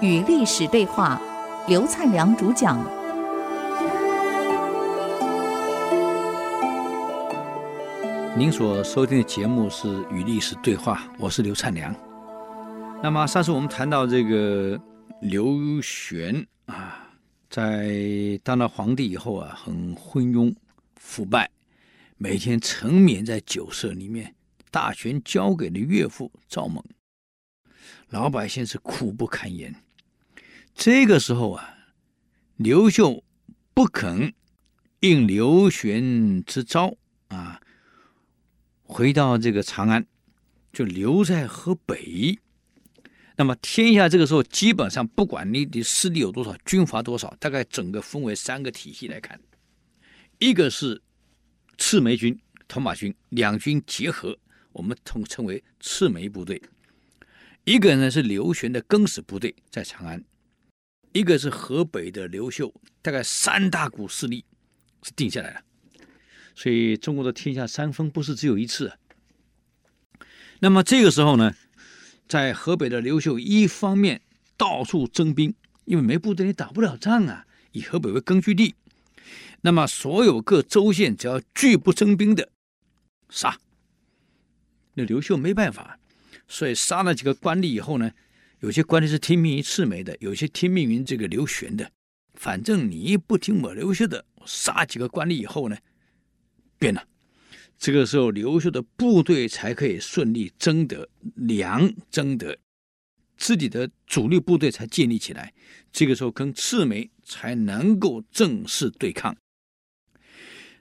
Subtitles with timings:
[0.00, 1.20] 与历史对话，
[1.66, 2.78] 刘灿良主讲。
[8.36, 11.94] 您所收听的节目是《与历史对话》，我是刘灿良。
[13.02, 14.80] 那么上次我们谈到这个
[15.20, 17.10] 刘玄啊，
[17.50, 20.54] 在当了皇帝以后啊，很昏庸
[20.96, 21.50] 腐败，
[22.16, 24.34] 每天沉湎在酒色里面。
[24.70, 26.84] 大权交给了岳父赵猛，
[28.08, 29.74] 老百姓是苦不堪言。
[30.74, 31.76] 这个时候啊，
[32.56, 33.24] 刘秀
[33.74, 34.32] 不肯
[35.00, 36.96] 应刘玄之召
[37.28, 37.60] 啊，
[38.82, 40.06] 回到这个长安，
[40.72, 42.38] 就留在河北。
[43.36, 49.40] 那么天下这个时候基本上不管你的势力有多少，军阀多少，大概整个分为三个体系来看：
[50.38, 51.00] 一个是
[51.76, 54.36] 赤眉军、讨马军两军结合，
[54.78, 56.56] 我们统称为赤眉部队；
[57.64, 60.22] 一个呢是刘玄的更始部队在长安。
[61.12, 64.44] 一个是河北的刘秀，大概三大股势力
[65.02, 65.62] 是定下来了，
[66.54, 68.92] 所以中国的天下三分不是只有一次。
[70.60, 71.52] 那么这个时候呢，
[72.28, 74.22] 在河北的刘秀一方面
[74.56, 75.52] 到处征兵，
[75.86, 78.76] 因为没部队你打不了仗啊，以河北为根据地，
[79.62, 82.52] 那么所有各州县只要拒不征兵的，
[83.28, 83.58] 杀。
[84.98, 86.00] 那刘秀没办法，
[86.48, 88.10] 所以杀了几个官吏以后呢。
[88.60, 91.92] 有些官吏是听命于赤眉的，有些听命于这个刘玄的。
[92.34, 95.76] 反正你一不听我刘秀的，杀几个官吏以后呢，
[96.76, 97.06] 变了。
[97.78, 102.58] 这个时候，刘秀的部队才可以顺利征得粮，征得
[103.36, 105.54] 自己的主力部队才建立起来。
[105.92, 109.36] 这个时候，跟赤眉才能够正式对抗。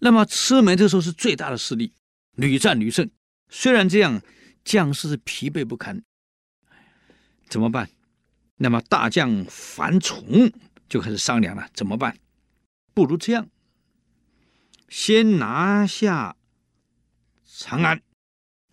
[0.00, 1.94] 那么，赤眉这时候是最大的势力，
[2.36, 3.08] 屡战屡胜。
[3.54, 4.22] 虽然这样，
[4.64, 6.02] 将士是疲惫不堪。
[7.50, 7.90] 怎么办？
[8.56, 10.50] 那么大将樊崇
[10.88, 12.16] 就开始商量了，怎么办？
[12.94, 13.50] 不如这样，
[14.88, 16.34] 先拿下
[17.44, 18.00] 长安，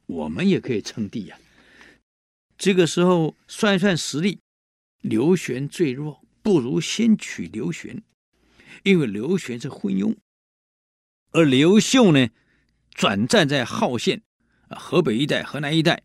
[0.06, 1.38] 我们也可以称帝呀。
[2.58, 4.40] 这个时候算一算实力，
[5.02, 8.02] 刘玄最弱，不如先取刘玄，
[8.84, 10.16] 因为刘玄是昏庸，
[11.32, 12.30] 而刘秀呢，
[12.92, 14.24] 转战在号县，
[14.70, 16.02] 河北一带、河南一带。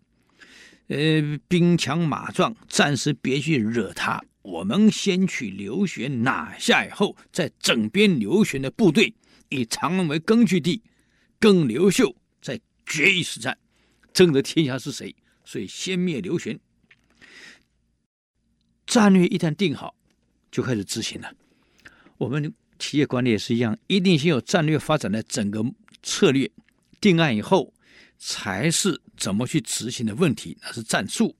[0.88, 4.22] 呃，兵强马壮，暂时别去惹他。
[4.42, 9.14] 我们先去刘玄拿下以后，再整编刘玄的部队，
[9.48, 10.82] 以长安为根据地，
[11.40, 13.56] 跟刘秀再决一死战，
[14.12, 15.16] 争得天下是谁。
[15.46, 16.58] 所以先灭刘玄。
[18.86, 19.94] 战略一旦定好，
[20.50, 21.32] 就开始执行了。
[22.18, 25.64] 我们企业管理也是一样，一定先有战略发展的整个
[26.02, 26.50] 策略
[27.00, 27.73] 定案以后。
[28.26, 31.36] 才是怎么去执行的问题，那是战术。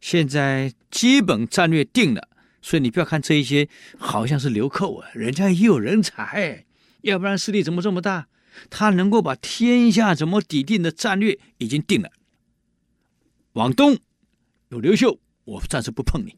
[0.00, 2.26] 现在基本战略定了，
[2.62, 3.68] 所以你不要看这一些
[3.98, 6.64] 好像是流寇啊，人家也有人才，
[7.02, 8.28] 要不然势力怎么这么大？
[8.70, 12.10] 他能够把天下怎么抵定的战略已经定了。
[13.52, 13.98] 往东
[14.70, 16.30] 有刘秀，我暂时不碰你；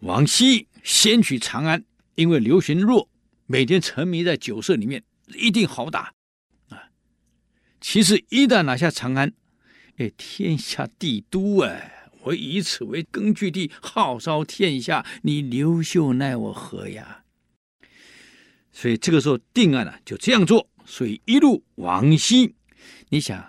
[0.00, 1.84] 往西先取长安，
[2.16, 3.08] 因为刘玄弱，
[3.46, 5.04] 每天沉迷在酒色里面，
[5.36, 6.12] 一定好打。
[7.82, 9.32] 其实一旦拿下长安，
[9.96, 17.24] 哎，天下帝都哎，我以此为根据地，号召天下，你刘秀奈我何呀？
[18.72, 20.68] 所以这个时候定案了，就这样做。
[20.86, 22.54] 所以一路往西，
[23.08, 23.44] 你想，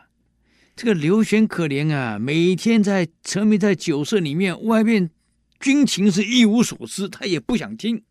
[0.76, 5.12] 这个刘玄可怜啊，每天在沉迷在酒色里面，外面
[5.60, 8.04] 军情是一无所知，他也不想听。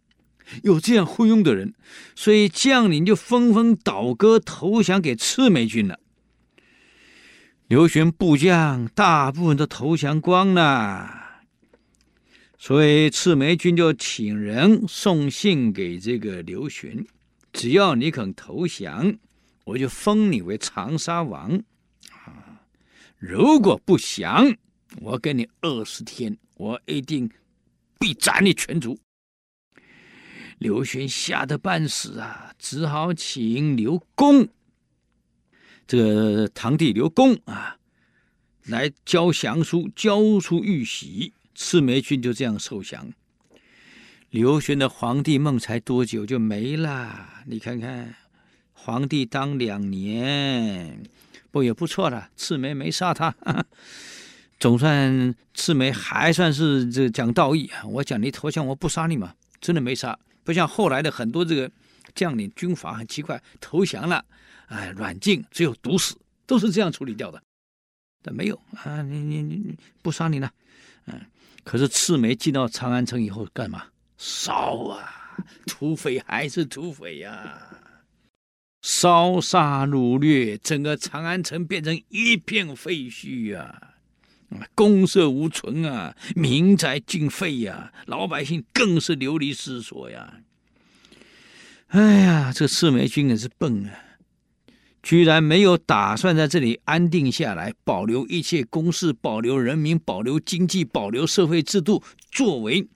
[0.62, 1.74] 有这样昏庸的人，
[2.14, 5.98] 所以将领就纷纷倒戈投降给赤眉军了。
[7.72, 11.40] 刘玄部将大部分都投降光了，
[12.58, 17.02] 所以赤眉军就请人送信给这个刘玄，
[17.50, 19.16] 只要你肯投降，
[19.64, 21.62] 我就封你为长沙王。
[22.26, 22.60] 啊，
[23.16, 24.54] 如果不降，
[25.00, 27.30] 我给你二十天，我一定
[27.98, 28.98] 必斩你全族。
[30.58, 34.46] 刘玄吓得半死啊，只好请刘公。
[35.92, 37.76] 这个堂弟刘公啊，
[38.64, 43.12] 来交降书，交出玉玺，赤眉军就这样受降。
[44.30, 47.28] 刘玄的皇帝梦才多久就没了？
[47.46, 48.14] 你看看，
[48.72, 51.02] 皇帝当两年，
[51.50, 52.30] 不也不错了。
[52.38, 53.34] 赤眉没杀他，
[54.58, 57.84] 总算赤眉还算是这讲道义啊。
[57.84, 60.18] 我讲你投降，我不杀你嘛，真的没杀。
[60.42, 61.70] 不像后来的很多这个
[62.14, 64.24] 将领军阀很奇怪，投降了。
[64.66, 66.16] 哎，软禁只有毒死，
[66.46, 67.42] 都是这样处理掉的。
[68.22, 70.52] 但没有啊，你你你你不杀你了，
[71.06, 71.20] 嗯。
[71.64, 73.86] 可是赤眉进到长安城以后干嘛？
[74.18, 75.18] 烧啊！
[75.66, 77.80] 土匪还是土匪呀、
[78.82, 83.92] 烧杀掳掠，整个长安城变成一片废墟呀
[84.50, 84.66] 啊！
[84.74, 90.40] 公社无存啊，民宅尽废呀，老百姓更是流离失所呀！
[91.92, 93.92] 哎呀，这赤眉军也是笨啊，
[95.02, 102.88] 居然没有打算在这里安定下来，保留一切公事，保留人民，保留经济，保留社会制度，作为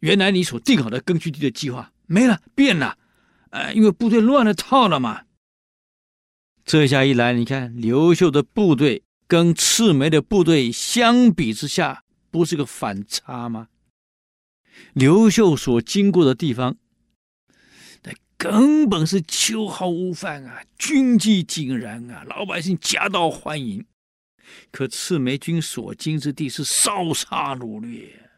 [0.00, 2.98] 原来你所定好的根据地的计划没了，变了。
[3.48, 5.22] 呃，因为部队乱了套了嘛。
[6.66, 13.68] 这下一来，你看刘秀的部队跟赤眉的部队相比之下，不是个反差吗？
[14.92, 16.76] 刘秀所经过的地方，
[18.44, 23.86] 根本是秋毫无犯啊，军纪井然啊，老百姓夹道欢迎。
[24.70, 28.28] 可赤眉军所经之地是烧杀掳掠，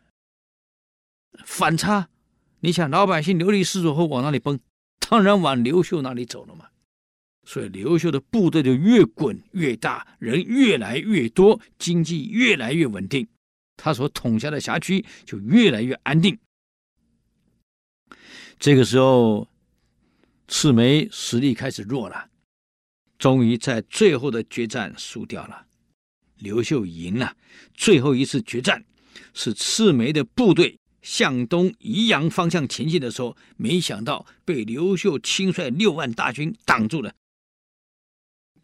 [1.45, 2.09] 反差。
[2.61, 4.61] 你想，老百姓流离失所后往哪里奔？
[5.01, 6.69] 当然往刘秀那里走了嘛，
[7.45, 13.27] 所以刘秀的部队就越滚越大，人越来越多，经济越来越稳定，
[13.77, 16.39] 他所统辖的辖区就越来越安定。
[18.61, 19.49] 这个时候，
[20.49, 22.29] 赤眉实力开始弱了，
[23.19, 25.67] 终于在最后的决战输掉了，
[26.39, 27.37] 刘秀赢了。
[27.75, 28.85] 最后一次决战
[29.35, 30.79] 是赤眉的部队。
[31.03, 37.15] 向东宜阳方向前进的时候，没想到被刘秀亲率六万大军挡住了。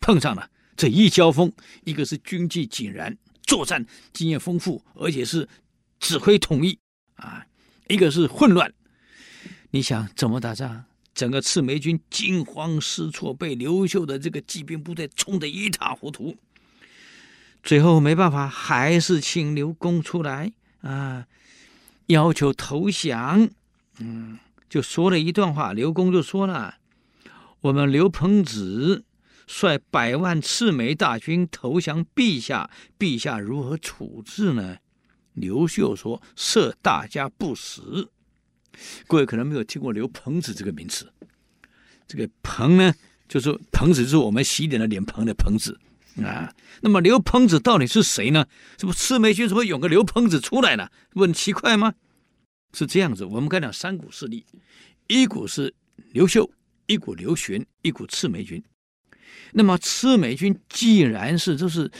[0.00, 1.52] 碰上了这一交锋，
[1.84, 5.48] 一个是军纪井然，作战经验丰富，而且是
[6.00, 6.76] 指挥统一
[7.14, 7.46] 啊；
[7.86, 8.74] 一个是混乱。
[9.70, 10.86] 你想怎么打仗？
[11.14, 16.36] 整个赤眉军惊慌失措，被刘秀的这个骑兵部队冲得一塌糊涂。
[17.62, 21.26] 最后没办法，还是请刘公出来啊。
[22.06, 23.48] 要求投降，
[23.98, 24.38] 嗯，
[24.68, 25.72] 就说了一段话。
[25.72, 26.76] 刘公就说了
[27.62, 29.04] ：“我们刘彭子
[29.46, 32.68] 率百万赤眉大军投降陛下，
[32.98, 34.78] 陛下如何处置呢？”
[35.34, 38.10] 刘秀说：“赦大家不死。”
[39.06, 41.10] 各位可能没有听过刘彭子这个名词。
[42.06, 42.94] 这个彭呢，
[43.28, 45.78] 就是彭子，就是我们洗脸的脸盆的彭子
[46.22, 46.52] 啊。
[46.80, 48.46] 那么刘彭子到底是谁呢？
[48.76, 50.90] 这不赤眉军怎么有个刘彭子出来了？
[51.10, 51.94] 不很奇怪吗？
[52.74, 54.44] 是这样子，我们刚讲三股势力，
[55.06, 55.74] 一股是
[56.12, 56.50] 刘秀，
[56.86, 58.62] 一股刘玄，一股赤眉军。
[59.52, 61.90] 那么赤眉军既然是都是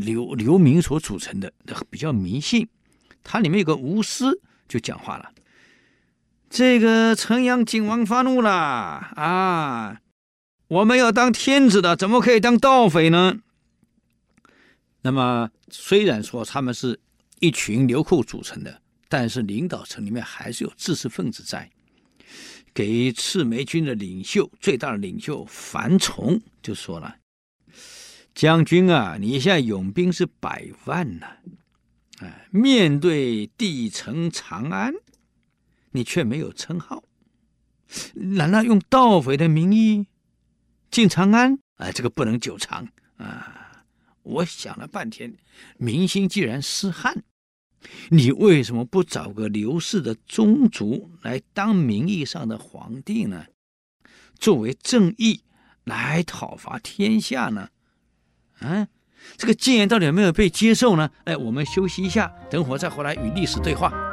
[0.00, 1.52] 流流民所组成的，
[1.90, 2.66] 比较迷信。
[3.22, 4.38] 它里面有个吴思
[4.68, 5.30] 就讲话了
[6.56, 10.00] ：“这个城阳景王发怒了啊！
[10.68, 13.40] 我们要当天子的，怎么可以当盗匪呢？”
[15.02, 16.98] 那么虽然说他们是
[17.40, 18.80] 一群流寇组成的。
[19.08, 21.70] 但是领导层里面还是有知识分子在，
[22.74, 27.14] 给赤眉军的领袖最大的领袖樊崇就说了
[28.34, 31.26] ：“将军啊，你现在拥兵是百万呢，
[32.18, 34.92] 哎，面对帝城长安，
[35.96, 37.02] 你却没有称号，
[38.14, 40.06] 难道用盗匪的名义
[40.90, 41.58] 进长安？
[41.76, 43.84] 哎，这个不能久长啊！
[44.22, 45.34] 我想了半天，
[45.78, 47.24] 民心既然失汉。”
[48.10, 53.46] 你为什么不找个刘氏的宗族来当名义上的皇帝呢？
[54.40, 55.42] 作为正义
[55.84, 57.68] 来讨伐天下呢？
[58.58, 58.88] 啊，
[59.36, 61.10] 这个建言到底有没有被接受呢？
[61.24, 64.05] 哎，我们休息一下，等会儿再回来与历史对话。